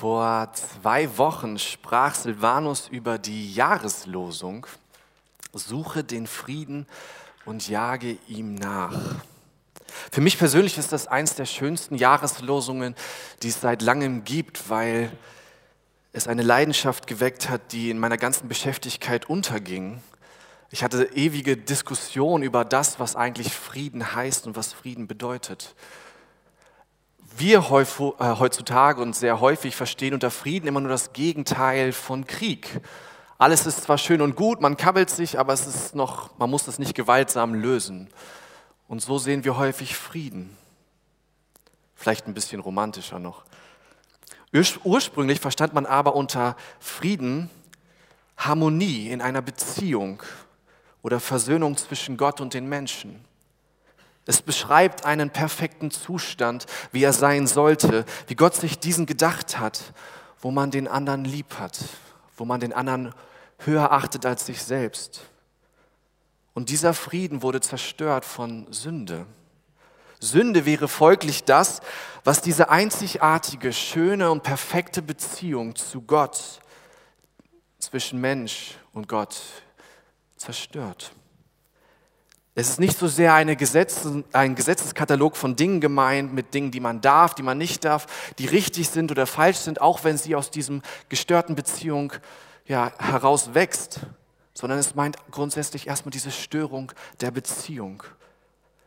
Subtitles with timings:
[0.00, 4.64] Vor zwei Wochen sprach Silvanus über die Jahreslosung,
[5.52, 6.86] suche den Frieden
[7.44, 8.94] und jage ihm nach.
[10.12, 12.94] Für mich persönlich ist das eins der schönsten Jahreslosungen,
[13.42, 15.10] die es seit langem gibt, weil
[16.12, 20.00] es eine Leidenschaft geweckt hat, die in meiner ganzen Beschäftigkeit unterging.
[20.70, 25.74] Ich hatte ewige Diskussionen über das, was eigentlich Frieden heißt und was Frieden bedeutet
[27.38, 32.80] wir äh, heutzutage und sehr häufig verstehen unter Frieden immer nur das Gegenteil von Krieg.
[33.38, 36.66] Alles ist zwar schön und gut, man kabbelt sich, aber es ist noch, man muss
[36.66, 38.08] es nicht gewaltsam lösen.
[38.88, 40.56] Und so sehen wir häufig Frieden.
[41.94, 43.44] Vielleicht ein bisschen romantischer noch.
[44.84, 47.50] Ursprünglich verstand man aber unter Frieden
[48.38, 50.22] Harmonie in einer Beziehung
[51.02, 53.24] oder Versöhnung zwischen Gott und den Menschen.
[54.28, 59.94] Es beschreibt einen perfekten Zustand, wie er sein sollte, wie Gott sich diesen gedacht hat,
[60.38, 61.78] wo man den anderen lieb hat,
[62.36, 63.14] wo man den anderen
[63.60, 65.22] höher achtet als sich selbst.
[66.52, 69.24] Und dieser Frieden wurde zerstört von Sünde.
[70.20, 71.80] Sünde wäre folglich das,
[72.22, 76.60] was diese einzigartige, schöne und perfekte Beziehung zu Gott,
[77.78, 79.40] zwischen Mensch und Gott
[80.36, 81.12] zerstört.
[82.58, 87.00] Es ist nicht so sehr Gesetz, ein Gesetzeskatalog von Dingen gemeint, mit Dingen, die man
[87.00, 90.50] darf, die man nicht darf, die richtig sind oder falsch sind, auch wenn sie aus
[90.50, 92.12] diesem gestörten Beziehung
[92.66, 94.00] ja, heraus wächst,
[94.54, 98.02] sondern es meint grundsätzlich erstmal diese Störung der Beziehung.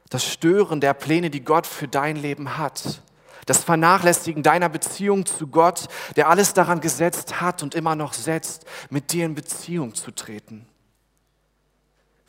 [0.10, 3.02] Das Stören der Pläne, die Gott für dein Leben hat.
[3.46, 8.66] Das Vernachlässigen deiner Beziehung zu Gott, der alles daran gesetzt hat und immer noch setzt,
[8.90, 10.68] mit dir in Beziehung zu treten.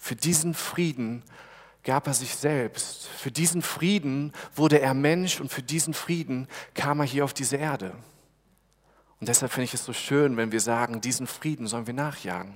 [0.02, 1.22] Für diesen Frieden
[1.84, 3.06] gab er sich selbst.
[3.06, 7.54] Für diesen Frieden wurde er Mensch und für diesen Frieden kam er hier auf diese
[7.54, 7.92] Erde.
[9.20, 12.52] Und deshalb finde ich es so schön, wenn wir sagen, diesen Frieden sollen wir nachjagen.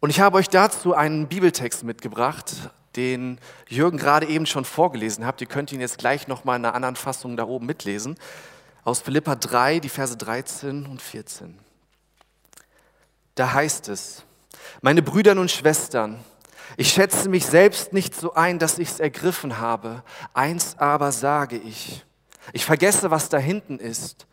[0.00, 2.52] Und ich habe euch dazu einen Bibeltext mitgebracht,
[2.96, 3.38] den
[3.68, 5.40] Jürgen gerade eben schon vorgelesen hat.
[5.40, 8.18] Ihr könnt ihn jetzt gleich nochmal in einer anderen Fassung da oben mitlesen.
[8.82, 11.56] Aus Philippa 3, die Verse 13 und 14.
[13.36, 14.25] Da heißt es,
[14.80, 16.24] meine Brüder und Schwestern,
[16.76, 20.02] ich schätze mich selbst nicht so ein, dass ich es ergriffen habe.
[20.34, 22.04] Eins aber sage ich.
[22.52, 24.26] Ich vergesse, was da hinten ist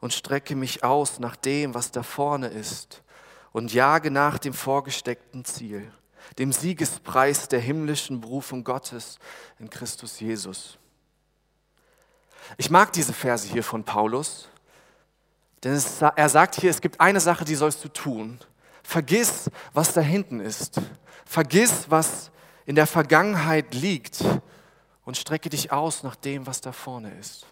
[0.00, 3.02] und strecke mich aus nach dem, was da vorne ist
[3.52, 5.90] und jage nach dem vorgesteckten Ziel,
[6.38, 9.18] dem Siegespreis der himmlischen Berufung Gottes
[9.58, 10.78] in Christus Jesus.
[12.56, 14.48] Ich mag diese Verse hier von Paulus,
[15.64, 18.38] denn es, er sagt hier, es gibt eine Sache, die sollst du tun.
[18.86, 20.80] Vergiss, was da hinten ist.
[21.24, 22.30] Vergiss, was
[22.66, 24.24] in der Vergangenheit liegt
[25.04, 27.46] und strecke dich aus nach dem, was da vorne ist.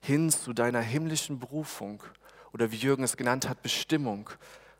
[0.00, 2.02] Hin zu deiner himmlischen Berufung
[2.54, 4.30] oder wie Jürgen es genannt hat, Bestimmung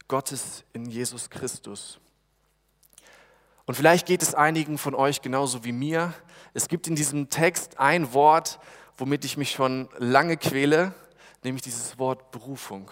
[0.08, 2.00] Gottes in Jesus Christus.
[3.66, 6.14] Und vielleicht geht es einigen von euch genauso wie mir.
[6.54, 8.58] Es gibt in diesem Text ein Wort,
[8.96, 10.94] womit ich mich schon lange quäle,
[11.42, 12.90] nämlich dieses Wort Berufung.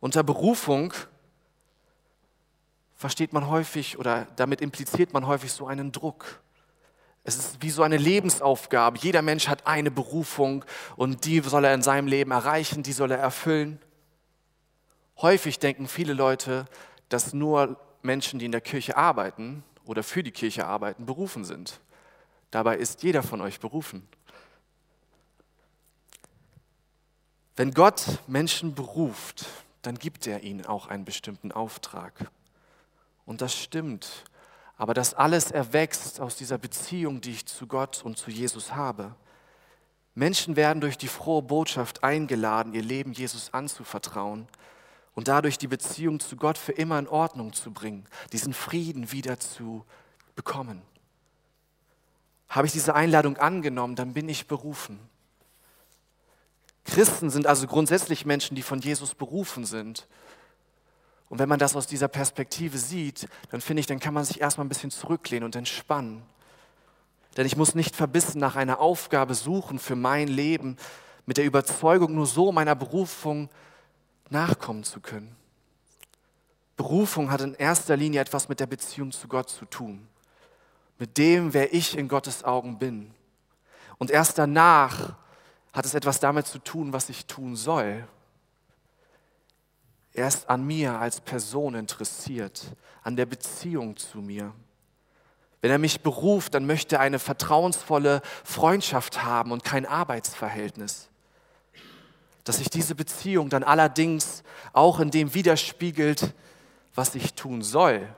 [0.00, 0.92] Unter Berufung
[2.96, 6.40] versteht man häufig oder damit impliziert man häufig so einen Druck.
[7.24, 8.98] Es ist wie so eine Lebensaufgabe.
[8.98, 10.64] Jeder Mensch hat eine Berufung
[10.96, 13.80] und die soll er in seinem Leben erreichen, die soll er erfüllen.
[15.20, 16.66] Häufig denken viele Leute,
[17.08, 21.80] dass nur Menschen, die in der Kirche arbeiten oder für die Kirche arbeiten, berufen sind.
[22.50, 24.06] Dabei ist jeder von euch berufen.
[27.56, 29.46] Wenn Gott Menschen beruft,
[29.86, 32.30] dann gibt er ihnen auch einen bestimmten Auftrag.
[33.24, 34.24] Und das stimmt.
[34.76, 39.14] Aber das alles erwächst aus dieser Beziehung, die ich zu Gott und zu Jesus habe.
[40.14, 44.48] Menschen werden durch die frohe Botschaft eingeladen, ihr Leben Jesus anzuvertrauen
[45.14, 49.38] und dadurch die Beziehung zu Gott für immer in Ordnung zu bringen, diesen Frieden wieder
[49.38, 49.84] zu
[50.34, 50.82] bekommen.
[52.48, 54.98] Habe ich diese Einladung angenommen, dann bin ich berufen.
[56.86, 60.06] Christen sind also grundsätzlich Menschen, die von Jesus berufen sind.
[61.28, 64.40] Und wenn man das aus dieser Perspektive sieht, dann finde ich, dann kann man sich
[64.40, 66.22] erstmal ein bisschen zurücklehnen und entspannen.
[67.36, 70.76] Denn ich muss nicht verbissen nach einer Aufgabe suchen für mein Leben,
[71.26, 73.50] mit der Überzeugung, nur so meiner Berufung
[74.30, 75.34] nachkommen zu können.
[76.76, 80.06] Berufung hat in erster Linie etwas mit der Beziehung zu Gott zu tun,
[80.98, 83.12] mit dem, wer ich in Gottes Augen bin.
[83.98, 85.14] Und erst danach
[85.76, 88.08] hat es etwas damit zu tun, was ich tun soll.
[90.14, 92.64] Er ist an mir als Person interessiert,
[93.02, 94.54] an der Beziehung zu mir.
[95.60, 101.08] Wenn er mich beruft, dann möchte er eine vertrauensvolle Freundschaft haben und kein Arbeitsverhältnis.
[102.44, 106.32] dass sich diese Beziehung dann allerdings auch in dem widerspiegelt,
[106.94, 108.08] was ich tun soll,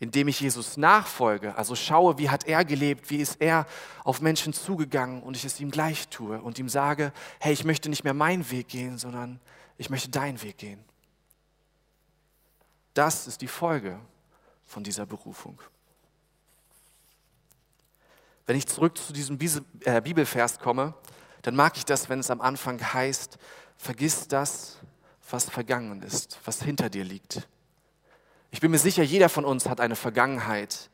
[0.00, 3.66] indem ich Jesus nachfolge, also schaue, wie hat er gelebt, wie ist er
[4.02, 7.90] auf Menschen zugegangen und ich es ihm gleich tue und ihm sage, hey, ich möchte
[7.90, 9.38] nicht mehr meinen Weg gehen, sondern
[9.76, 10.82] ich möchte deinen Weg gehen.
[12.94, 14.00] Das ist die Folge
[14.64, 15.60] von dieser Berufung.
[18.46, 19.38] Wenn ich zurück zu diesem
[19.84, 20.94] äh, Bibelvers komme,
[21.42, 23.38] dann mag ich das, wenn es am Anfang heißt,
[23.76, 24.78] vergiss das,
[25.30, 27.46] was vergangen ist, was hinter dir liegt.
[28.50, 30.90] Ich bin mir sicher, jeder von uns hat eine Vergangenheit.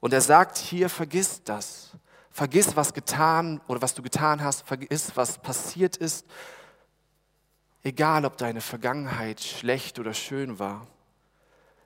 [0.00, 1.90] Und er sagt hier, vergiss das.
[2.30, 4.66] Vergiss, was getan oder was du getan hast.
[4.66, 6.24] Vergiss, was passiert ist.
[7.82, 10.86] Egal, ob deine Vergangenheit schlecht oder schön war.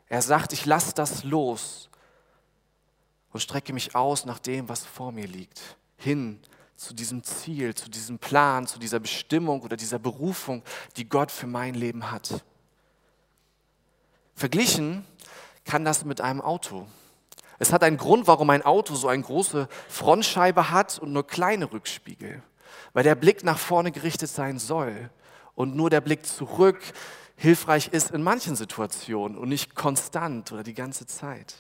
[0.09, 1.89] Er sagt, ich lasse das los
[3.33, 5.79] und strecke mich aus nach dem, was vor mir liegt.
[5.97, 6.39] Hin
[6.77, 10.63] zu diesem Ziel, zu diesem Plan, zu dieser Bestimmung oder dieser Berufung,
[10.97, 12.45] die Gott für mein Leben hat.
[14.35, 15.05] Verglichen
[15.65, 16.87] kann das mit einem Auto.
[17.59, 21.71] Es hat einen Grund, warum ein Auto so eine große Frontscheibe hat und nur kleine
[21.71, 22.43] Rückspiegel.
[22.93, 25.11] Weil der Blick nach vorne gerichtet sein soll
[25.55, 26.81] und nur der Blick zurück
[27.37, 31.55] hilfreich ist in manchen Situationen und nicht konstant oder die ganze Zeit.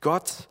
[0.00, 0.48] Gott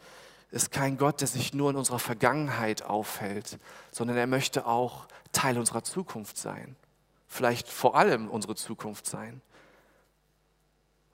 [0.51, 3.59] ist kein Gott, der sich nur in unserer Vergangenheit aufhält,
[3.91, 6.75] sondern er möchte auch Teil unserer Zukunft sein.
[7.27, 9.41] Vielleicht vor allem unsere Zukunft sein.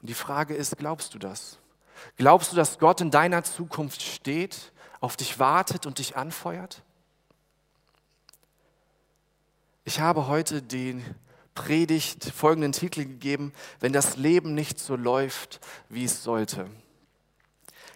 [0.04, 1.60] Und die Frage ist, glaubst du das?
[2.18, 6.84] Glaubst du, dass Gott in deiner Zukunft steht, auf dich wartet und dich anfeuert?
[9.86, 11.06] Ich habe heute den
[11.56, 16.70] Predigt folgenden Titel gegeben, wenn das Leben nicht so läuft, wie es sollte.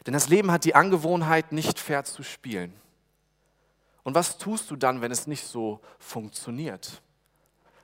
[0.05, 2.73] Denn das Leben hat die Angewohnheit, nicht fair zu spielen.
[4.03, 7.01] Und was tust du dann, wenn es nicht so funktioniert?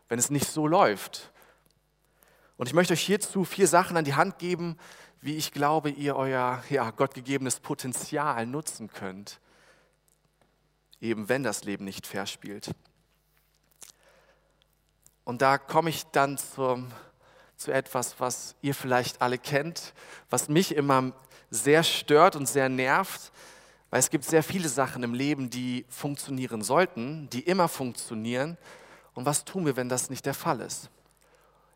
[0.08, 1.33] Wenn es nicht so läuft?
[2.64, 4.78] Und ich möchte euch hierzu vier Sachen an die Hand geben,
[5.20, 9.42] wie ich glaube, ihr euer ja, gottgegebenes Potenzial nutzen könnt,
[11.02, 12.72] eben wenn das Leben nicht fair spielt.
[15.26, 16.90] Und da komme ich dann zum,
[17.58, 19.94] zu etwas, was ihr vielleicht alle kennt,
[20.30, 21.12] was mich immer
[21.50, 23.34] sehr stört und sehr nervt,
[23.90, 28.58] weil es gibt sehr viele Sachen im Leben, die funktionieren sollten, die immer funktionieren.
[29.16, 30.90] Und was tun wir, wenn das nicht der Fall ist?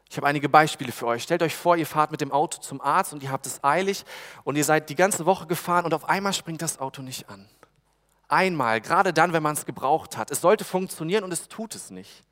[0.09, 1.23] Ich habe einige Beispiele für euch.
[1.23, 4.05] Stellt euch vor, ihr fahrt mit dem Auto zum Arzt und ihr habt es eilig
[4.43, 7.47] und ihr seid die ganze Woche gefahren und auf einmal springt das Auto nicht an.
[8.29, 10.31] Einmal, gerade dann, wenn man es gebraucht hat.
[10.31, 12.23] Es sollte funktionieren und es tut es nicht.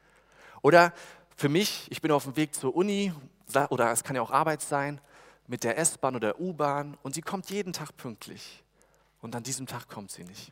[0.62, 0.94] Oder
[1.36, 3.14] für mich, ich bin auf dem Weg zur Uni
[3.70, 5.00] oder es kann ja auch Arbeit sein
[5.48, 8.64] mit der S-Bahn oder U-Bahn und sie kommt jeden Tag pünktlich.
[9.22, 10.52] Und an diesem Tag kommt sie nicht.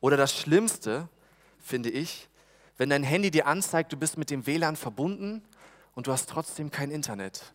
[0.00, 1.08] Oder das Schlimmste,
[1.58, 2.28] finde ich,
[2.76, 5.42] wenn dein Handy dir anzeigt, du bist mit dem WLAN verbunden
[5.94, 7.54] und du hast trotzdem kein Internet.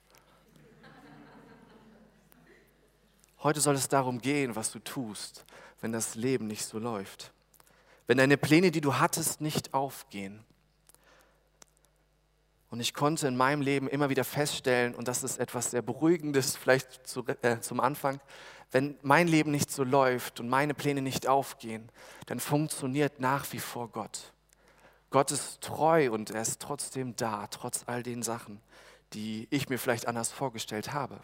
[3.44, 5.46] Heute soll es darum gehen, was du tust,
[5.82, 7.32] wenn das Leben nicht so läuft.
[8.08, 10.44] Wenn deine Pläne, die du hattest, nicht aufgehen.
[12.70, 16.58] Und ich konnte in meinem Leben immer wieder feststellen, und das ist etwas sehr Beruhigendes,
[16.58, 18.20] vielleicht zu, äh, zum Anfang,
[18.72, 21.90] wenn mein Leben nicht so läuft und meine Pläne nicht aufgehen,
[22.26, 24.34] dann funktioniert nach wie vor Gott.
[25.10, 28.62] Gott ist treu und er ist trotzdem da, trotz all den Sachen,
[29.14, 31.20] die ich mir vielleicht anders vorgestellt habe.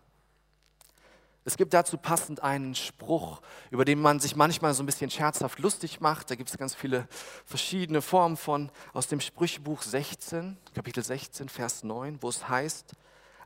[1.45, 5.59] Es gibt dazu passend einen Spruch, über den man sich manchmal so ein bisschen scherzhaft
[5.59, 6.31] lustig macht.
[6.31, 7.05] Da gibt es ganz viele
[7.45, 12.93] verschiedene Formen von aus dem Sprüchebuch 16, Kapitel 16, Vers 9, wo es heißt,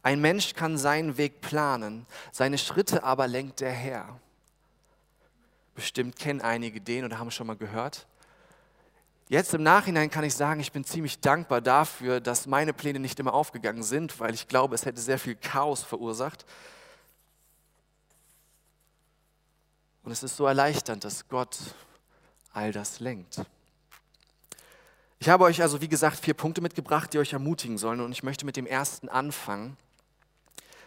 [0.03, 4.20] ein Mensch kann seinen Weg planen, seine Schritte aber lenkt der Herr.
[5.74, 8.06] Bestimmt kennen einige den oder haben schon mal gehört.
[9.29, 13.19] Jetzt im Nachhinein kann ich sagen, ich bin ziemlich dankbar dafür, dass meine Pläne nicht
[13.19, 16.46] immer aufgegangen sind, weil ich glaube, es hätte sehr viel Chaos verursacht.
[20.03, 21.57] Und es ist so erleichternd, dass Gott
[22.53, 23.41] all das lenkt.
[25.19, 28.00] Ich habe euch also, wie gesagt, vier Punkte mitgebracht, die euch ermutigen sollen.
[28.00, 29.75] Und ich möchte mit dem ersten anfangen.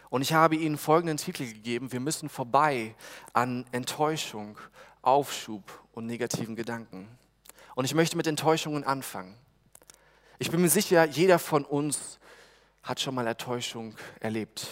[0.09, 1.91] Und ich habe Ihnen folgenden Titel gegeben.
[1.91, 2.95] Wir müssen vorbei
[3.33, 4.57] an Enttäuschung,
[5.03, 7.07] Aufschub und negativen Gedanken.
[7.75, 9.35] Und ich möchte mit Enttäuschungen anfangen.
[10.39, 12.19] Ich bin mir sicher, jeder von uns
[12.83, 14.67] hat schon mal Enttäuschung erlebt,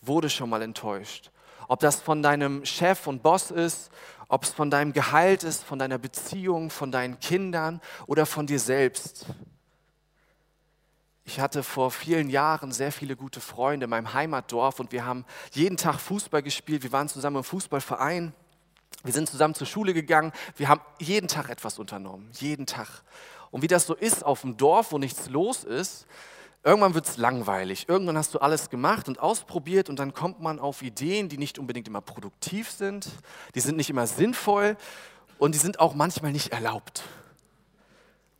[0.00, 1.30] wurde schon mal enttäuscht.
[1.66, 3.90] Ob das von deinem Chef und Boss ist,
[4.28, 8.60] ob es von deinem Gehalt ist, von deiner Beziehung, von deinen Kindern oder von dir
[8.60, 9.26] selbst.
[11.24, 15.26] Ich hatte vor vielen Jahren sehr viele gute Freunde in meinem Heimatdorf und wir haben
[15.52, 16.82] jeden Tag Fußball gespielt.
[16.82, 18.32] Wir waren zusammen im Fußballverein
[19.04, 23.02] Wir sind zusammen zur Schule gegangen, wir haben jeden Tag etwas unternommen, jeden Tag.
[23.50, 26.06] Und wie das so ist auf dem Dorf, wo nichts los ist,
[26.64, 27.88] irgendwann wird es langweilig.
[27.88, 31.58] Irgendwann hast du alles gemacht und ausprobiert und dann kommt man auf Ideen, die nicht
[31.58, 33.08] unbedingt immer produktiv sind,
[33.54, 34.76] die sind nicht immer sinnvoll
[35.38, 37.04] und die sind auch manchmal nicht erlaubt.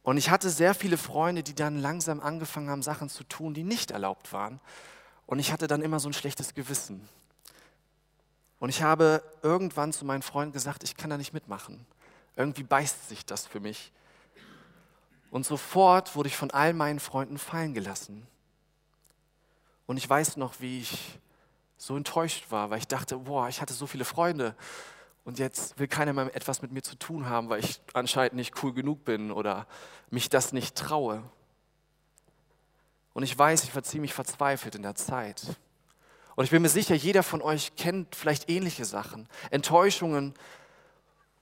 [0.03, 3.63] Und ich hatte sehr viele Freunde, die dann langsam angefangen haben, Sachen zu tun, die
[3.63, 4.59] nicht erlaubt waren.
[5.27, 7.07] Und ich hatte dann immer so ein schlechtes Gewissen.
[8.59, 11.87] Und ich habe irgendwann zu meinen Freunden gesagt, ich kann da nicht mitmachen.
[12.37, 13.93] Irgendwie beißt sich das für mich.
[15.31, 18.27] Und sofort wurde ich von all meinen Freunden fallen gelassen.
[19.87, 21.19] Und ich weiß noch, wie ich
[21.77, 24.55] so enttäuscht war, weil ich dachte, boah, ich hatte so viele Freunde
[25.25, 28.63] und jetzt will keiner mehr etwas mit mir zu tun haben, weil ich anscheinend nicht
[28.63, 29.67] cool genug bin oder
[30.11, 31.23] mich das nicht traue.
[33.15, 35.43] Und ich weiß, ich war ziemlich verzweifelt in der Zeit.
[36.39, 40.35] Und ich bin mir sicher, jeder von euch kennt vielleicht ähnliche Sachen, Enttäuschungen,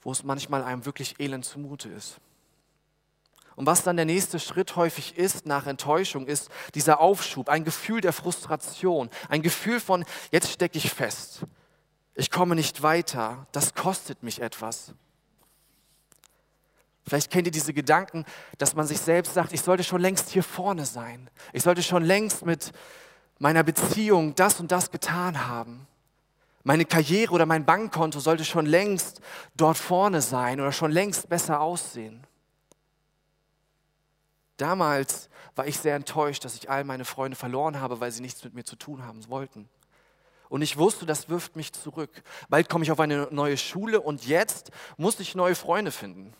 [0.00, 2.16] wo es manchmal einem wirklich elend zumute ist.
[3.56, 8.00] Und was dann der nächste Schritt häufig ist nach Enttäuschung, ist dieser Aufschub, ein Gefühl
[8.00, 11.42] der Frustration, ein Gefühl von, jetzt stecke ich fest,
[12.14, 14.94] ich komme nicht weiter, das kostet mich etwas.
[17.06, 18.24] Vielleicht kennt ihr diese Gedanken,
[18.56, 21.28] dass man sich selbst sagt, ich sollte schon längst hier vorne sein.
[21.52, 22.72] Ich sollte schon längst mit
[23.38, 25.86] meiner Beziehung das und das getan haben.
[26.64, 29.20] Meine Karriere oder mein Bankkonto sollte schon längst
[29.56, 32.26] dort vorne sein oder schon längst besser aussehen.
[34.56, 38.42] Damals war ich sehr enttäuscht, dass ich all meine Freunde verloren habe, weil sie nichts
[38.42, 39.68] mit mir zu tun haben wollten.
[40.48, 42.10] Und ich wusste, das wirft mich zurück.
[42.48, 46.34] Bald komme ich auf eine neue Schule und jetzt muss ich neue Freunde finden,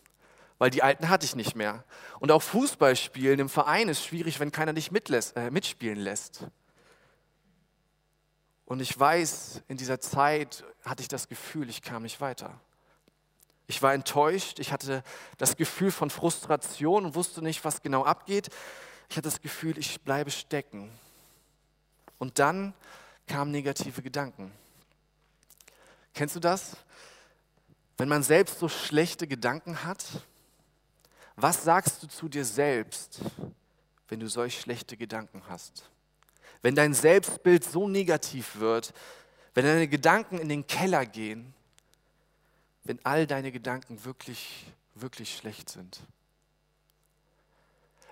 [0.59, 1.85] weil die alten hatte ich nicht mehr.
[2.21, 6.47] Und auch Fußballspielen im Verein ist schwierig, wenn keiner dich äh, mitspielen lässt.
[8.67, 12.61] Und ich weiß, in dieser Zeit hatte ich das Gefühl, ich kam nicht weiter.
[13.69, 15.03] Ich war enttäuscht, ich hatte
[15.39, 18.49] das Gefühl von Frustration und wusste nicht, was genau abgeht.
[19.09, 20.91] Ich hatte das Gefühl, ich bleibe stecken.
[22.19, 22.75] Und dann
[23.27, 24.53] kamen negative Gedanken.
[26.15, 26.77] Kennst du das?
[27.97, 30.05] Wenn man selbst so schlechte Gedanken hat,
[31.37, 33.21] was sagst du zu dir selbst,
[34.09, 35.89] wenn du solch schlechte Gedanken hast?
[36.63, 38.93] Wenn dein Selbstbild so negativ wird,
[39.55, 41.55] wenn deine Gedanken in den Keller gehen,
[42.85, 46.01] wenn all deine Gedanken wirklich, wirklich schlecht sind.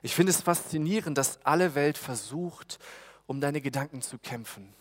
[0.02, 2.78] Ich finde es faszinierend, dass alle Welt versucht,
[3.26, 4.74] um deine Gedanken zu kämpfen.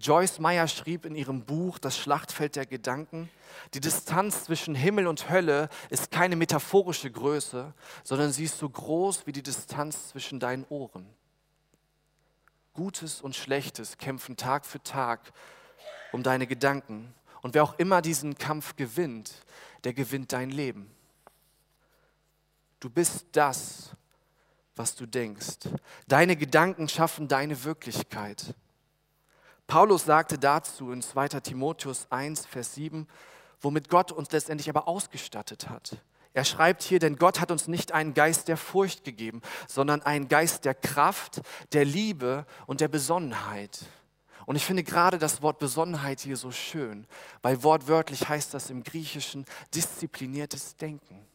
[0.00, 3.28] Joyce Meyer schrieb in ihrem Buch Das Schlachtfeld der Gedanken,
[3.74, 9.26] die Distanz zwischen Himmel und Hölle ist keine metaphorische Größe, sondern sie ist so groß
[9.26, 11.06] wie die Distanz zwischen deinen Ohren.
[12.78, 15.32] Gutes und Schlechtes kämpfen Tag für Tag
[16.12, 17.12] um deine Gedanken.
[17.42, 19.34] Und wer auch immer diesen Kampf gewinnt,
[19.82, 20.88] der gewinnt dein Leben.
[22.78, 23.96] Du bist das,
[24.76, 25.68] was du denkst.
[26.06, 28.54] Deine Gedanken schaffen deine Wirklichkeit.
[29.66, 33.08] Paulus sagte dazu in 2 Timotheus 1, Vers 7,
[33.60, 35.96] womit Gott uns letztendlich aber ausgestattet hat.
[36.34, 40.28] Er schreibt hier, denn Gott hat uns nicht einen Geist der Furcht gegeben, sondern einen
[40.28, 41.40] Geist der Kraft,
[41.72, 43.80] der Liebe und der Besonnenheit.
[44.46, 47.06] Und ich finde gerade das Wort Besonnenheit hier so schön,
[47.42, 49.44] weil wortwörtlich heißt das im Griechischen
[49.74, 51.26] diszipliniertes Denken.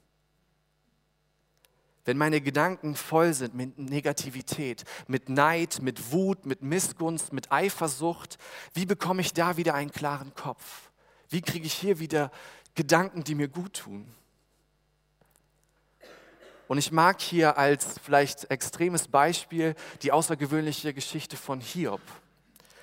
[2.06, 8.38] Wenn meine Gedanken voll sind mit Negativität, mit Neid, mit Wut, mit Missgunst, mit Eifersucht,
[8.74, 10.92] wie bekomme ich da wieder einen klaren Kopf?
[11.30, 12.32] Wie kriege ich hier wieder
[12.76, 14.12] Gedanken, die mir gut tun?
[16.74, 22.02] Und ich mag hier als vielleicht extremes Beispiel die außergewöhnliche Geschichte von Hiob.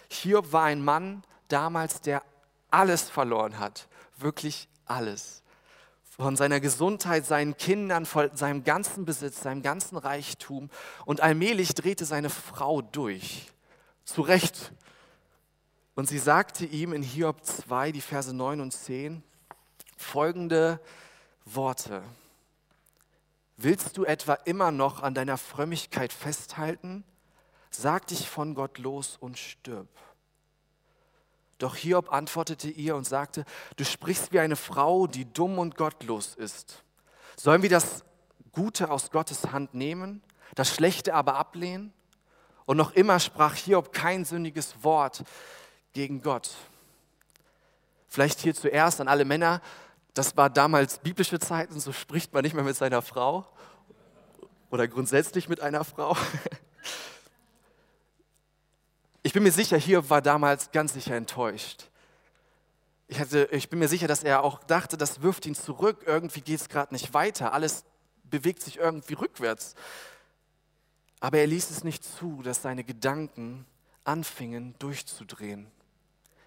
[0.09, 2.23] Hiob war ein Mann damals, der
[2.71, 5.43] alles verloren hat, wirklich alles.
[6.05, 10.71] Von seiner Gesundheit, seinen Kindern, von seinem ganzen Besitz, seinem ganzen Reichtum.
[11.05, 13.51] Und allmählich drehte seine Frau durch.
[14.05, 14.71] Zu Recht.
[15.97, 19.25] Und sie sagte ihm in Hiob 2, die Verse 9 und 10,
[19.97, 20.79] folgende
[21.45, 22.05] Worte.
[23.62, 27.05] Willst du etwa immer noch an deiner Frömmigkeit festhalten?
[27.71, 29.87] Sag dich von Gott los und stirb.
[31.59, 33.45] Doch Hiob antwortete ihr und sagte,
[33.76, 36.83] du sprichst wie eine Frau, die dumm und gottlos ist.
[37.37, 38.02] Sollen wir das
[38.52, 40.23] Gute aus Gottes Hand nehmen,
[40.55, 41.93] das Schlechte aber ablehnen?
[42.64, 45.23] Und noch immer sprach Hiob kein sündiges Wort
[45.93, 46.49] gegen Gott.
[48.09, 49.61] Vielleicht hier zuerst an alle Männer,
[50.14, 53.47] das war damals biblische Zeiten, so spricht man nicht mehr mit seiner Frau
[54.71, 56.17] oder grundsätzlich mit einer Frau.
[59.23, 61.90] Ich bin mir sicher, Hiob war damals ganz sicher enttäuscht.
[63.07, 66.05] Ich, hatte, ich bin mir sicher, dass er auch dachte, das wirft ihn zurück.
[66.07, 67.52] Irgendwie geht es gerade nicht weiter.
[67.52, 67.85] Alles
[68.25, 69.75] bewegt sich irgendwie rückwärts.
[71.21, 73.67] Aber er ließ es nicht zu, dass seine Gedanken
[74.05, 75.71] anfingen durchzudrehen.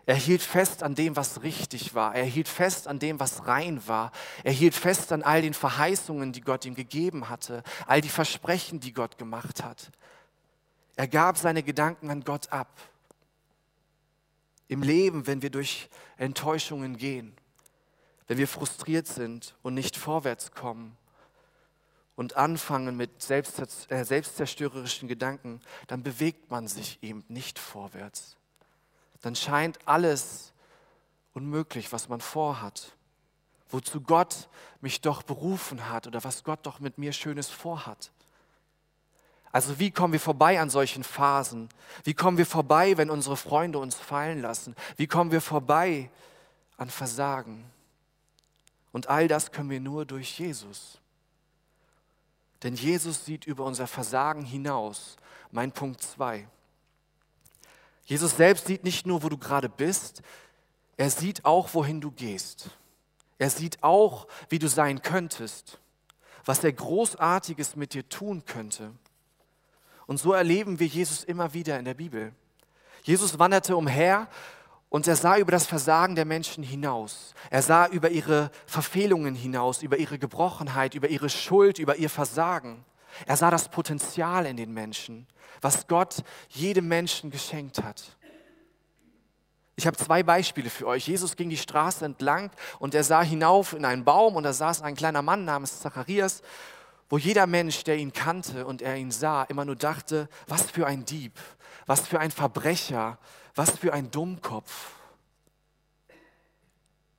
[0.06, 2.14] Er hielt fest an dem, was richtig war.
[2.14, 4.12] Er hielt fest an dem, was rein war.
[4.44, 8.82] Er hielt fest an all den Verheißungen, die Gott ihm gegeben hatte, all die Versprechen,
[8.82, 9.92] die Gott gemacht hat.
[10.96, 12.70] Er gab seine Gedanken an Gott ab.
[14.68, 17.34] Im Leben, wenn wir durch Enttäuschungen gehen,
[18.28, 20.98] wenn wir frustriert sind und nicht vorwärts kommen
[22.16, 23.44] und anfangen mit äh,
[24.04, 28.38] selbstzerstörerischen Gedanken, dann bewegt man sich eben nicht vorwärts
[29.24, 30.52] dann scheint alles
[31.34, 32.96] unmöglich, was man vorhat.
[33.70, 34.50] Wozu Gott
[34.82, 38.12] mich doch berufen hat oder was Gott doch mit mir Schönes vorhat.
[39.54, 41.70] Also wie kommen wir vorbei an solchen Phasen?
[42.04, 44.76] Wie kommen wir vorbei, wenn unsere Freunde uns fallen lassen?
[44.98, 46.10] Wie kommen wir vorbei
[46.76, 47.64] an Versagen?
[48.92, 51.00] Und all das können wir nur durch Jesus.
[52.62, 55.16] Denn Jesus sieht über unser Versagen hinaus.
[55.52, 56.46] Mein Punkt 2.
[58.06, 60.22] Jesus selbst sieht nicht nur, wo du gerade bist,
[60.98, 62.70] er sieht auch, wohin du gehst.
[63.38, 65.80] Er sieht auch, wie du sein könntest,
[66.46, 68.92] was er Großartiges mit dir tun könnte.
[70.06, 72.34] Und so erleben wir Jesus immer wieder in der Bibel.
[73.04, 74.28] Jesus wanderte umher
[74.90, 77.34] und er sah über das Versagen der Menschen hinaus.
[77.50, 82.86] Er sah über ihre Verfehlungen hinaus, über ihre Gebrochenheit, über ihre Schuld, über ihr Versagen.
[83.26, 85.28] Er sah das Potenzial in den Menschen
[85.64, 88.04] was Gott jedem Menschen geschenkt hat.
[89.76, 91.08] Ich habe zwei Beispiele für euch.
[91.08, 94.84] Jesus ging die Straße entlang und er sah hinauf in einen Baum und da saß
[94.84, 96.44] ein kleiner Mann namens Zacharias,
[97.10, 100.86] wo jeder Mensch, der ihn kannte und er ihn sah, immer nur dachte, was für
[100.86, 101.40] ein Dieb,
[101.88, 103.18] was für ein Verbrecher,
[103.56, 104.92] was für ein Dummkopf.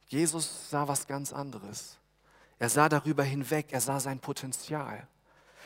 [0.07, 1.99] Jesus sah was ganz anderes.
[2.61, 5.09] Er sah darüber hinweg, er sah sein Potenzial.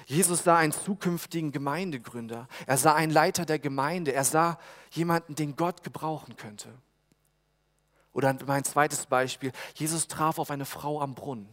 [0.07, 2.49] Jesus sah einen zukünftigen Gemeindegründer.
[2.67, 4.13] Er sah einen Leiter der Gemeinde.
[4.13, 4.59] Er sah
[4.91, 6.69] jemanden, den Gott gebrauchen könnte.
[8.13, 9.53] Oder mein zweites Beispiel.
[9.75, 11.49] Jesus traf auf eine Frau am Brunnen,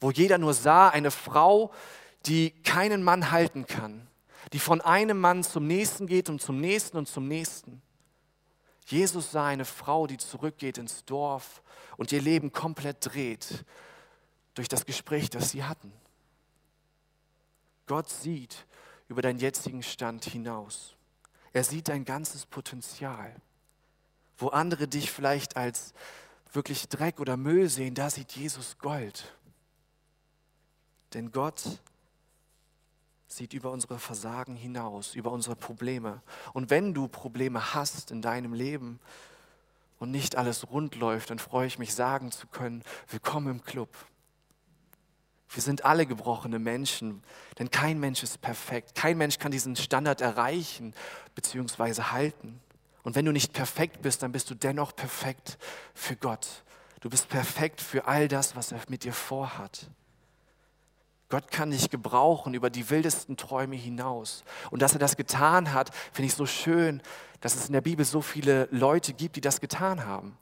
[0.00, 1.72] wo jeder nur sah, eine Frau,
[2.26, 4.06] die keinen Mann halten kann,
[4.52, 7.82] die von einem Mann zum nächsten geht und zum nächsten und zum nächsten.
[8.86, 11.62] Jesus sah eine Frau, die zurückgeht ins Dorf
[11.96, 13.64] und ihr Leben komplett dreht
[14.54, 15.92] durch das Gespräch, das sie hatten.
[17.88, 18.66] Gott sieht
[19.08, 20.94] über deinen jetzigen Stand hinaus.
[21.52, 23.34] Er sieht dein ganzes Potenzial.
[24.36, 25.92] Wo andere dich vielleicht als
[26.52, 29.34] wirklich Dreck oder Müll sehen, da sieht Jesus Gold.
[31.14, 31.80] Denn Gott
[33.26, 36.22] sieht über unsere Versagen hinaus, über unsere Probleme.
[36.52, 39.00] Und wenn du Probleme hast in deinem Leben
[39.98, 43.90] und nicht alles rund läuft, dann freue ich mich sagen zu können, willkommen im Club.
[45.50, 47.22] Wir sind alle gebrochene Menschen,
[47.58, 48.94] denn kein Mensch ist perfekt.
[48.94, 50.94] Kein Mensch kann diesen Standard erreichen
[51.34, 52.02] bzw.
[52.02, 52.60] halten.
[53.02, 55.58] Und wenn du nicht perfekt bist, dann bist du dennoch perfekt
[55.94, 56.64] für Gott.
[57.00, 59.88] Du bist perfekt für all das, was er mit dir vorhat.
[61.30, 64.44] Gott kann dich gebrauchen über die wildesten Träume hinaus.
[64.70, 67.02] Und dass er das getan hat, finde ich so schön,
[67.40, 70.36] dass es in der Bibel so viele Leute gibt, die das getan haben.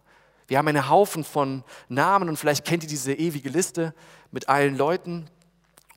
[0.47, 3.95] Wir haben einen Haufen von Namen und vielleicht kennt ihr diese ewige Liste
[4.31, 5.29] mit allen Leuten.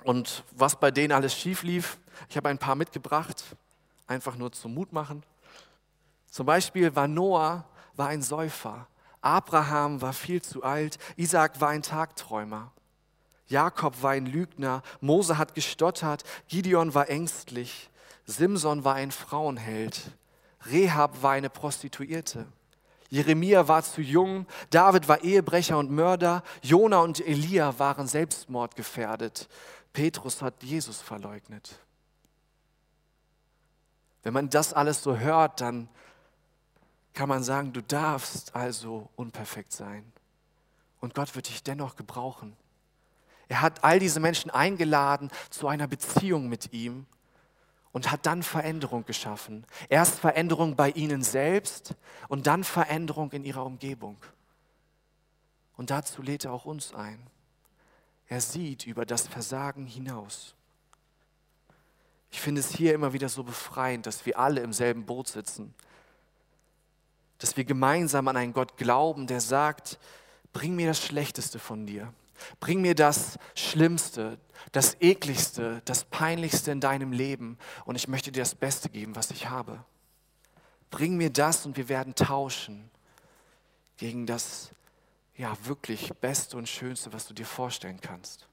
[0.04, 2.00] Und was bei denen alles schief lief.
[2.30, 3.44] Ich habe ein paar mitgebracht,
[4.08, 5.24] einfach nur zum Mut machen.
[6.30, 8.88] Zum Beispiel war Noah war ein Säufer,
[9.22, 12.72] Abraham war viel zu alt, Isaac war ein Tagträumer,
[13.48, 17.90] Jakob war ein Lügner, Mose hat gestottert, Gideon war ängstlich,
[18.26, 20.12] Simson war ein Frauenheld,
[20.72, 22.46] Rehab war eine Prostituierte.
[23.10, 29.50] Jeremia war zu jung, David war Ehebrecher und Mörder, Jona und Elia waren selbstmordgefährdet.
[29.94, 31.80] Petrus hat Jesus verleugnet.
[34.22, 35.90] Wenn man das alles so hört, dann
[37.14, 40.12] kann man sagen, du darfst also unperfekt sein.
[41.00, 42.56] Und Gott wird dich dennoch gebrauchen.
[43.48, 47.08] Er hat all diese Menschen eingeladen zu einer Beziehung mit ihm
[47.92, 49.66] und hat dann Veränderung geschaffen.
[49.90, 51.96] Erst Veränderung bei ihnen selbst
[52.28, 54.18] und dann Veränderung in ihrer Umgebung.
[55.76, 57.20] Und dazu lädt er auch uns ein.
[58.28, 60.54] Er sieht über das Versagen hinaus.
[62.32, 65.74] Ich finde es hier immer wieder so befreiend, dass wir alle im selben Boot sitzen.
[67.40, 69.98] Dass wir gemeinsam an einen Gott glauben, der sagt,
[70.54, 72.14] bring mir das Schlechteste von dir.
[72.60, 74.40] Bring mir das Schlimmste,
[74.72, 79.32] das Ekligste, das Peinlichste in deinem Leben und ich möchte dir das Beste geben, was
[79.32, 79.84] ich habe.
[80.90, 82.90] Bring mir das und wir werden tauschen
[83.98, 84.72] gegen das
[85.36, 88.48] ja, wirklich Beste und Schönste, was du dir vorstellen kannst.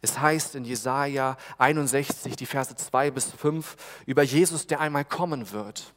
[0.00, 5.50] Es heißt in Jesaja 61, die Verse 2 bis 5, über Jesus, der einmal kommen
[5.50, 5.92] wird.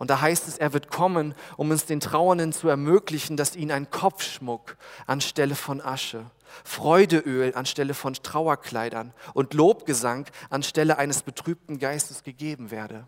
[0.00, 3.70] Und da heißt es, er wird kommen, um uns den Trauernden zu ermöglichen, dass ihnen
[3.70, 6.24] ein Kopfschmuck anstelle von Asche,
[6.64, 13.06] Freudeöl anstelle von Trauerkleidern und Lobgesang anstelle eines betrübten Geistes gegeben werde.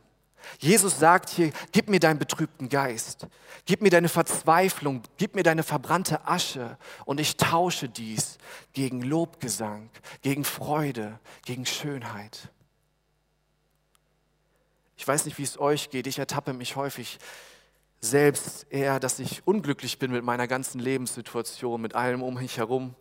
[0.58, 3.26] Jesus sagt hier, gib mir deinen betrübten Geist,
[3.64, 6.76] gib mir deine Verzweiflung, gib mir deine verbrannte Asche
[7.06, 8.36] und ich tausche dies
[8.74, 9.88] gegen Lobgesang,
[10.20, 12.50] gegen Freude, gegen Schönheit.
[15.02, 17.18] Ich weiß nicht, wie es euch geht, ich ertappe mich häufig
[18.00, 22.94] selbst eher, dass ich unglücklich bin mit meiner ganzen Lebenssituation, mit allem um mich herum,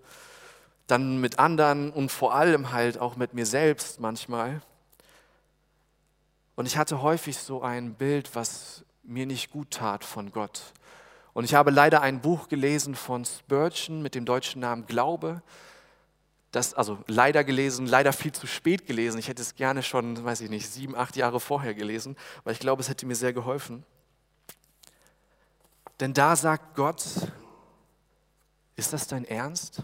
[0.87, 4.63] dann mit anderen und vor allem halt auch mit mir selbst manchmal.
[6.55, 10.73] Und ich hatte häufig so ein Bild, was mir nicht gut tat von Gott.
[11.33, 15.43] Und ich habe leider ein Buch gelesen von Spurgeon mit dem deutschen Namen Glaube.
[16.51, 19.17] Das, also leider gelesen, leider viel zu spät gelesen.
[19.17, 22.59] Ich hätte es gerne schon, weiß ich nicht, sieben, acht Jahre vorher gelesen, weil ich
[22.59, 23.85] glaube, es hätte mir sehr geholfen.
[26.01, 27.05] Denn da sagt Gott,
[28.75, 29.83] ist das dein Ernst?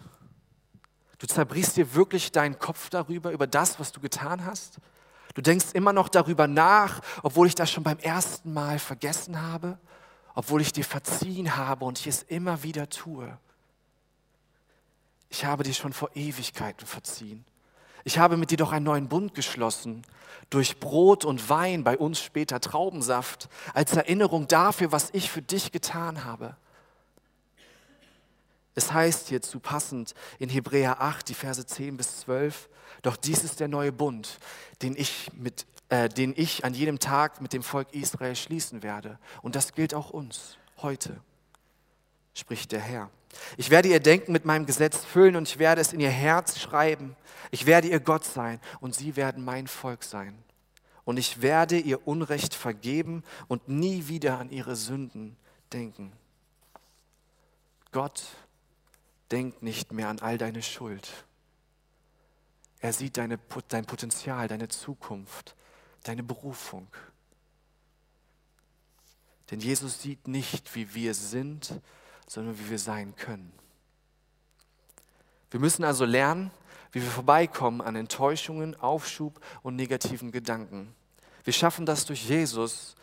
[1.19, 4.79] Du zerbrichst dir wirklich deinen Kopf darüber, über das, was du getan hast?
[5.35, 9.77] Du denkst immer noch darüber nach, obwohl ich das schon beim ersten Mal vergessen habe,
[10.33, 13.37] obwohl ich dir verziehen habe und ich es immer wieder tue.
[15.29, 17.45] Ich habe dir schon vor Ewigkeiten verziehen.
[18.03, 20.03] Ich habe mit dir doch einen neuen Bund geschlossen,
[20.49, 25.73] durch Brot und Wein, bei uns später Traubensaft, als Erinnerung dafür, was ich für dich
[25.73, 26.55] getan habe.
[28.75, 32.69] Es heißt hierzu passend in Hebräer 8, die Verse 10 bis 12,
[33.01, 34.39] doch dies ist der neue Bund,
[34.81, 39.19] den ich, mit, äh, den ich an jedem Tag mit dem Volk Israel schließen werde.
[39.41, 41.19] Und das gilt auch uns heute,
[42.33, 43.09] spricht der Herr.
[43.57, 46.59] Ich werde ihr Denken mit meinem Gesetz füllen und ich werde es in ihr Herz
[46.59, 47.15] schreiben.
[47.51, 50.37] Ich werde ihr Gott sein und sie werden mein Volk sein.
[51.05, 55.37] Und ich werde ihr Unrecht vergeben und nie wieder an ihre Sünden
[55.71, 56.11] denken.
[57.91, 58.23] Gott
[59.31, 61.07] denkt nicht mehr an all deine Schuld.
[62.79, 65.55] Er sieht deine, dein Potenzial, deine Zukunft,
[66.03, 66.87] deine Berufung.
[69.49, 71.79] Denn Jesus sieht nicht, wie wir sind,
[72.27, 73.51] sondern wie wir sein können.
[75.49, 76.51] Wir müssen also lernen,
[76.91, 80.93] wie wir vorbeikommen an Enttäuschungen, Aufschub und negativen Gedanken.
[81.43, 82.95] Wir schaffen das durch Jesus,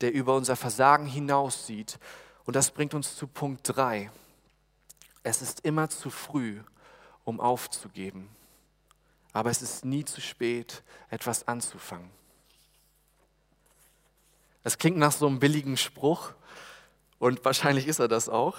[0.00, 1.98] der über unser Versagen hinaussieht.
[2.44, 4.10] Und das bringt uns zu Punkt 3.
[5.22, 6.60] Es ist immer zu früh,
[7.24, 8.28] um aufzugeben.
[9.32, 12.10] Aber es ist nie zu spät, etwas anzufangen.
[14.64, 16.32] Es klingt nach so einem billigen Spruch
[17.18, 18.56] und wahrscheinlich ist er das auch,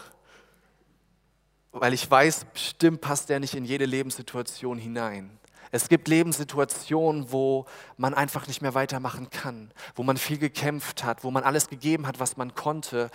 [1.72, 5.40] weil ich weiß, bestimmt passt der nicht in jede Lebenssituation hinein.
[5.72, 7.66] Es gibt Lebenssituationen, wo
[7.98, 12.08] man einfach nicht mehr weitermachen kann, wo man viel gekämpft hat, wo man alles gegeben
[12.08, 13.12] hat, was man konnte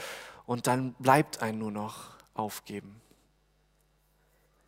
[0.46, 3.00] und dann bleibt ein nur noch aufgeben.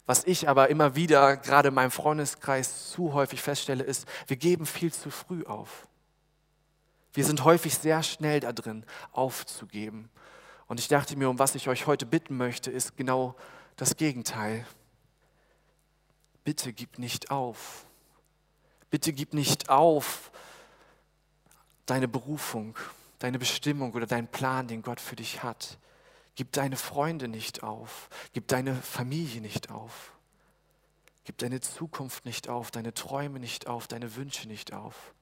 [0.07, 4.65] Was ich aber immer wieder, gerade in meinem Freundeskreis, zu häufig feststelle, ist, wir geben
[4.65, 5.89] viel zu früh auf.
[7.13, 10.09] Wir sind häufig sehr schnell da drin, aufzugeben.
[10.67, 13.37] Und ich dachte mir, um was ich euch heute bitten möchte, ist genau
[13.77, 14.67] das Gegenteil.
[16.45, 17.87] Bitte gib nicht auf.
[18.91, 20.31] Bitte gib nicht auf
[21.87, 22.77] deine Berufung,
[23.19, 25.79] deine Bestimmung oder deinen Plan, den Gott für dich hat.
[26.35, 28.09] Gib deine Freunde nicht auf.
[28.33, 30.13] Gib deine Familie nicht auf.
[31.25, 35.13] Gib deine Zukunft nicht auf, deine Träume nicht auf, deine Wünsche nicht auf.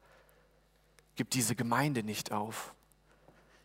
[1.17, 2.75] Gib diese Gemeinde nicht auf.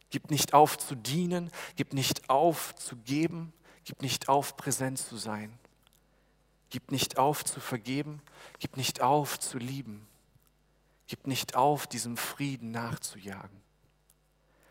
[0.09, 5.17] Gib nicht auf zu dienen, gib nicht auf zu geben, gib nicht auf präsent zu
[5.17, 5.57] sein.
[6.69, 8.21] Gib nicht auf zu vergeben,
[8.59, 10.07] gib nicht auf zu lieben.
[11.07, 13.59] Gib nicht auf, diesem Frieden nachzujagen.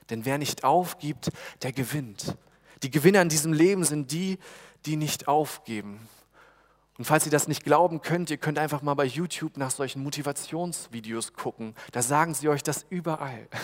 [0.09, 1.31] Denn wer nicht aufgibt,
[1.63, 2.37] der gewinnt.
[2.85, 4.39] Die Gewinner in diesem Leben sind die,
[4.87, 6.09] die nicht aufgeben.
[6.97, 10.03] Und falls ihr das nicht glauben könnt, ihr könnt einfach mal bei YouTube nach solchen
[10.03, 11.75] Motivationsvideos gucken.
[11.91, 13.49] Da sagen sie euch das überall.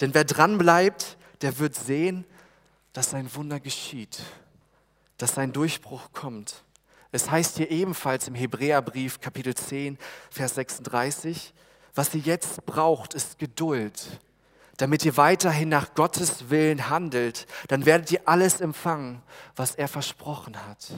[0.00, 2.24] Denn wer dran bleibt, der wird sehen,
[2.92, 4.22] dass sein Wunder geschieht,
[5.18, 6.64] dass sein Durchbruch kommt.
[7.12, 9.98] Es heißt hier ebenfalls im Hebräerbrief Kapitel 10,
[10.30, 11.54] Vers 36,
[11.94, 14.20] was ihr jetzt braucht, ist Geduld
[14.76, 19.22] damit ihr weiterhin nach Gottes Willen handelt, dann werdet ihr alles empfangen,
[19.54, 20.92] was er versprochen hat.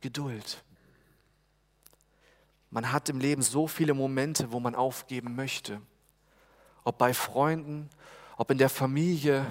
[0.00, 0.64] Geduld.
[2.70, 5.80] Man hat im Leben so viele Momente, wo man aufgeben möchte.
[6.84, 7.90] Ob bei Freunden,
[8.40, 9.44] ob in der Familie,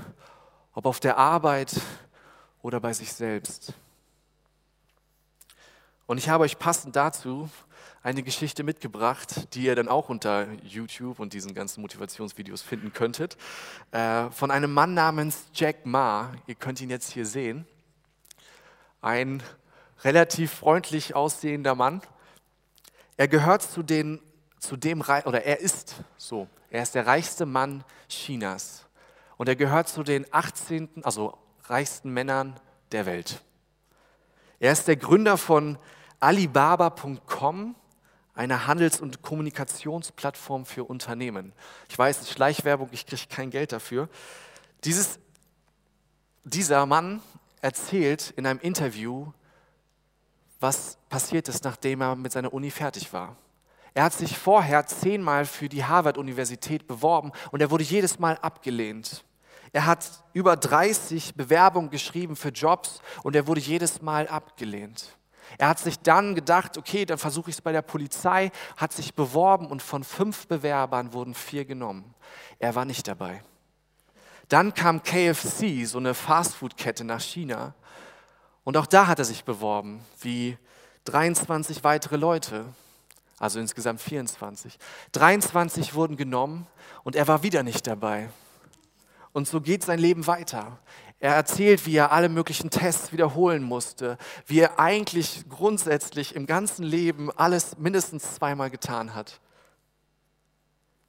[0.73, 1.79] ob auf der Arbeit
[2.63, 3.71] oder bei sich selbst.
[6.07, 7.51] Und ich habe euch passend dazu
[8.01, 13.37] eine Geschichte mitgebracht, die ihr dann auch unter YouTube und diesen ganzen Motivationsvideos finden könntet,
[13.91, 16.33] äh, von einem Mann namens Jack Ma.
[16.47, 17.67] Ihr könnt ihn jetzt hier sehen.
[19.01, 19.43] Ein
[20.03, 22.01] relativ freundlich aussehender Mann.
[23.17, 24.19] Er gehört zu den,
[24.59, 28.85] zu dem, oder er ist so, er ist der reichste Mann Chinas.
[29.37, 32.59] Und er gehört zu den 18., also reichsten Männern
[32.91, 33.41] der Welt.
[34.59, 35.77] Er ist der Gründer von
[36.19, 37.75] Alibaba.com,
[38.33, 41.53] einer Handels- und Kommunikationsplattform für Unternehmen.
[41.87, 44.09] Ich weiß, es ist Schleichwerbung, ich kriege kein Geld dafür.
[44.83, 45.19] Dieses,
[46.43, 47.21] dieser Mann
[47.61, 49.31] erzählt in einem Interview,
[50.59, 53.37] was passiert ist, nachdem er mit seiner Uni fertig war.
[53.99, 59.25] Er hat sich vorher zehnmal für die Harvard-Universität beworben und er wurde jedes Mal abgelehnt.
[59.73, 65.17] Er hat über 30 Bewerbungen geschrieben für Jobs und er wurde jedes Mal abgelehnt.
[65.57, 69.15] Er hat sich dann gedacht, okay, dann versuche ich es bei der Polizei, hat sich
[69.15, 72.13] beworben und von fünf Bewerbern wurden vier genommen.
[72.57, 73.43] Er war nicht dabei.
[74.47, 77.73] Dann kam KFC, so eine Fastfood-Kette nach China.
[78.63, 80.57] Und auch da hat er sich beworben, wie
[81.03, 82.63] 23 weitere Leute,
[83.39, 84.77] also insgesamt 24.
[85.13, 86.67] 23 wurden genommen
[87.03, 88.29] und er war wieder nicht dabei.
[89.31, 90.79] Und so geht sein Leben weiter.
[91.19, 96.83] Er erzählt, wie er alle möglichen Tests wiederholen musste, wie er eigentlich grundsätzlich im ganzen
[96.83, 99.39] Leben alles mindestens zweimal getan hat.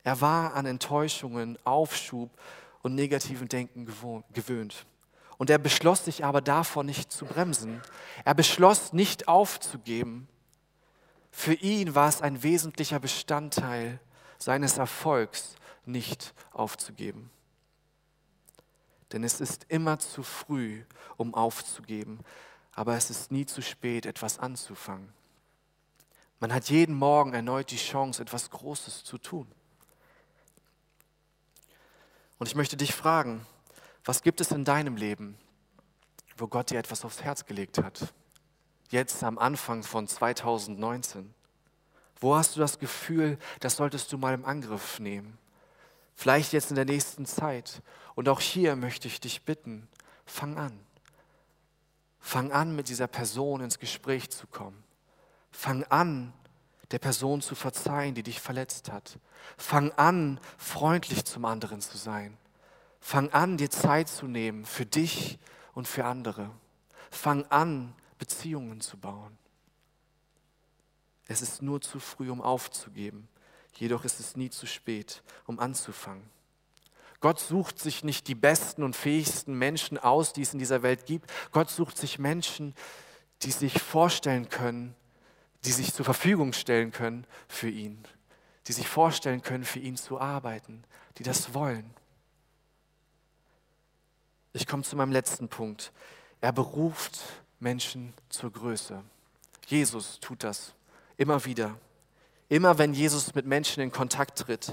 [0.03, 2.31] Er war an Enttäuschungen, Aufschub
[2.83, 3.87] und negativen Denken
[4.33, 4.87] gewöhnt.
[5.39, 7.81] Und er beschloss sich aber davon nicht zu bremsen.
[8.25, 10.29] Er beschloss nicht aufzugeben.
[11.31, 14.01] Für ihn war es ein wesentlicher Bestandteil
[14.39, 17.31] seines Erfolgs, nicht aufzugeben.
[19.13, 20.83] Denn es ist immer zu früh,
[21.17, 22.21] um aufzugeben,
[22.73, 25.13] aber es ist nie zu spät, etwas anzufangen.
[26.39, 29.47] Man hat jeden Morgen erneut die Chance, etwas Großes zu tun.
[32.39, 33.47] Und ich möchte dich fragen,
[34.05, 35.37] was gibt es in deinem Leben,
[36.39, 38.15] wo Gott dir etwas aufs Herz gelegt hat?
[38.91, 41.33] Jetzt am Anfang von 2019.
[42.21, 45.39] Wo hast du das Gefühl, das solltest du mal im Angriff nehmen?
[46.17, 47.83] Vielleicht jetzt in der nächsten Zeit.
[48.17, 49.89] Und auch hier möchte ich dich bitten,
[50.27, 50.79] fang an.
[52.19, 54.83] Fang an, mit dieser Person ins Gespräch zu kommen.
[55.53, 56.33] Fang an,
[56.91, 59.21] der Person zu verzeihen, die dich verletzt hat.
[59.57, 62.37] Fang an, freundlich zum anderen zu sein.
[63.01, 65.39] Fang an, dir Zeit zu nehmen für dich
[65.75, 66.51] und für andere.
[67.11, 69.37] Fang an, Beziehungen zu bauen.
[71.27, 73.29] Es ist nur zu früh, um aufzugeben.
[73.75, 76.29] Jedoch ist es nie zu spät, um anzufangen.
[77.21, 81.07] Gott sucht sich nicht die besten und fähigsten Menschen aus, die es in dieser Welt
[81.07, 81.31] gibt.
[81.51, 82.75] Gott sucht sich Menschen,
[83.43, 84.95] die sich vorstellen können,
[85.65, 88.03] die sich zur Verfügung stellen können für ihn,
[88.67, 90.85] die sich vorstellen können, für ihn zu arbeiten,
[91.17, 91.95] die das wollen.
[94.53, 95.93] Ich komme zu meinem letzten Punkt.
[96.41, 97.21] Er beruft
[97.61, 99.03] Menschen zur Größe.
[99.67, 100.75] Jesus tut das
[101.17, 101.77] immer wieder.
[102.49, 104.73] Immer wenn Jesus mit Menschen in Kontakt tritt.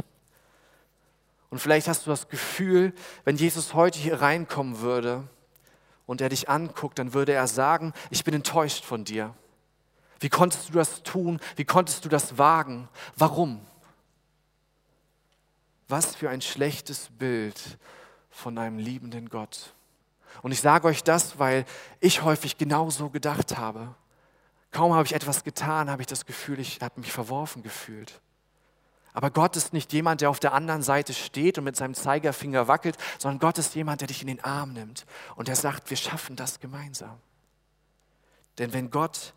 [1.50, 5.28] Und vielleicht hast du das Gefühl, wenn Jesus heute hier reinkommen würde
[6.06, 9.36] und er dich anguckt, dann würde er sagen, ich bin enttäuscht von dir.
[10.20, 11.40] Wie konntest du das tun?
[11.56, 12.90] Wie konntest du das wagen?
[13.16, 13.62] Warum?
[15.88, 17.78] Was für ein schlechtes Bild
[18.38, 19.74] von einem liebenden Gott.
[20.42, 21.66] Und ich sage euch das, weil
[22.00, 23.96] ich häufig genau so gedacht habe.
[24.72, 28.22] Kaum habe ich etwas getan, habe ich das Gefühl, ich habe mich verworfen gefühlt.
[29.14, 32.68] Aber Gott ist nicht jemand, der auf der anderen Seite steht und mit seinem Zeigerfinger
[32.68, 35.98] wackelt, sondern Gott ist jemand, der dich in den Arm nimmt und der sagt, wir
[35.98, 37.18] schaffen das gemeinsam.
[38.60, 39.34] Denn wenn Gott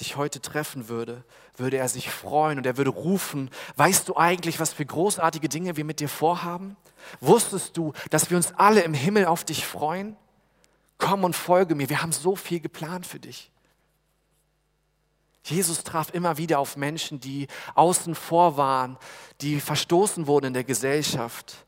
[0.00, 1.24] dich heute treffen würde,
[1.56, 5.76] würde er sich freuen und er würde rufen, weißt du eigentlich, was für großartige Dinge
[5.76, 6.76] wir mit dir vorhaben?
[7.20, 10.16] Wusstest du, dass wir uns alle im Himmel auf dich freuen?
[11.02, 13.50] Komm und folge mir, wir haben so viel geplant für dich.
[15.42, 18.96] Jesus traf immer wieder auf Menschen, die außen vor waren,
[19.40, 21.66] die verstoßen wurden in der Gesellschaft.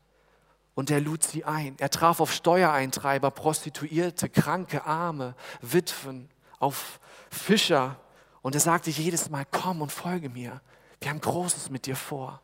[0.73, 1.75] Und er lud sie ein.
[1.79, 7.99] Er traf auf Steuereintreiber, Prostituierte, Kranke, Arme, Witwen, auf Fischer.
[8.41, 10.61] Und er sagte jedes Mal, komm und folge mir.
[11.01, 12.39] Wir haben Großes mit dir vor.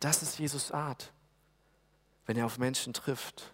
[0.00, 1.12] Das ist Jesus Art,
[2.24, 3.52] wenn er auf Menschen trifft.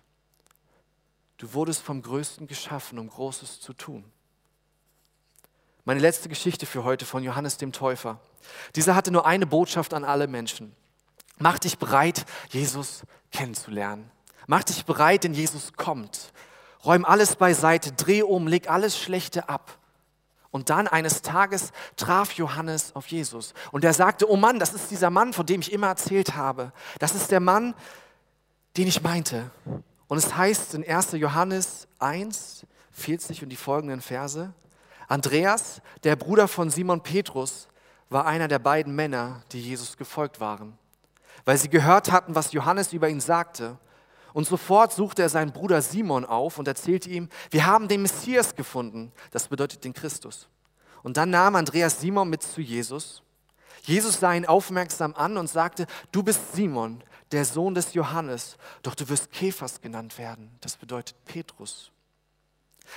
[1.38, 4.04] Du wurdest vom Größten geschaffen, um Großes zu tun.
[5.84, 8.20] Meine letzte Geschichte für heute von Johannes dem Täufer.
[8.74, 10.74] Dieser hatte nur eine Botschaft an alle Menschen.
[11.38, 14.10] Mach dich bereit, Jesus kennenzulernen.
[14.48, 16.32] Mach dich bereit, denn Jesus kommt.
[16.84, 19.78] Räum alles beiseite, dreh um, leg alles Schlechte ab.
[20.50, 23.54] Und dann eines Tages traf Johannes auf Jesus.
[23.70, 26.72] Und er sagte, oh Mann, das ist dieser Mann, von dem ich immer erzählt habe.
[26.98, 27.74] Das ist der Mann,
[28.76, 29.50] den ich meinte.
[30.08, 31.12] Und es heißt in 1.
[31.12, 34.52] Johannes 1, 40 und die folgenden Verse,
[35.06, 37.68] Andreas, der Bruder von Simon Petrus,
[38.10, 40.78] war einer der beiden Männer, die Jesus gefolgt waren,
[41.44, 43.78] weil sie gehört hatten, was Johannes über ihn sagte.
[44.32, 48.54] Und sofort suchte er seinen Bruder Simon auf und erzählte ihm, wir haben den Messias
[48.54, 50.48] gefunden, das bedeutet den Christus.
[51.02, 53.22] Und dann nahm Andreas Simon mit zu Jesus.
[53.82, 58.94] Jesus sah ihn aufmerksam an und sagte, du bist Simon, der Sohn des Johannes, doch
[58.94, 61.92] du wirst Kephas genannt werden, das bedeutet Petrus.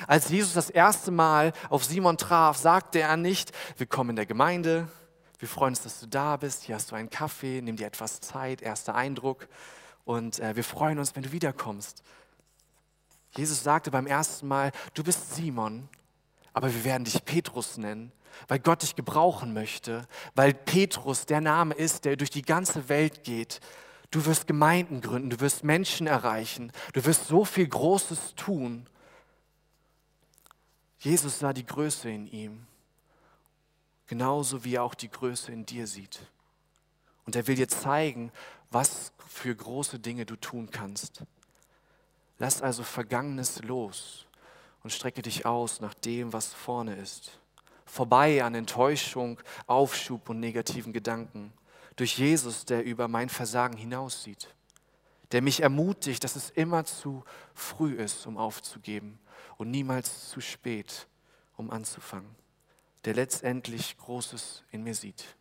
[0.07, 4.87] Als Jesus das erste Mal auf Simon traf, sagte er nicht, willkommen in der Gemeinde,
[5.41, 8.21] wir freuen uns, dass du da bist, hier hast du einen Kaffee, nimm dir etwas
[8.21, 9.47] Zeit, erster Eindruck.
[10.05, 12.03] Und äh, wir freuen uns, wenn du wiederkommst.
[13.35, 15.89] Jesus sagte beim ersten Mal, du bist Simon,
[16.53, 18.11] aber wir werden dich Petrus nennen,
[18.47, 23.23] weil Gott dich gebrauchen möchte, weil Petrus der Name ist, der durch die ganze Welt
[23.23, 23.61] geht.
[24.11, 28.85] Du wirst Gemeinden gründen, du wirst Menschen erreichen, du wirst so viel Großes tun.
[30.99, 32.67] Jesus sah die Größe in ihm,
[34.07, 36.19] genauso wie er auch die Größe in dir sieht.
[37.25, 38.31] Und er will dir zeigen,
[38.69, 41.23] was für große Dinge du tun kannst.
[42.37, 44.25] Lass also Vergangenes los
[44.83, 47.39] und strecke dich aus nach dem, was vorne ist.
[47.85, 51.53] Vorbei an Enttäuschung, Aufschub und negativen Gedanken.
[52.01, 54.55] Durch Jesus, der über mein Versagen hinaussieht.
[55.31, 59.19] Der mich ermutigt, dass es immer zu früh ist, um aufzugeben
[59.57, 61.07] und niemals zu spät,
[61.57, 62.35] um anzufangen.
[63.05, 65.37] Der letztendlich Großes in mir sieht.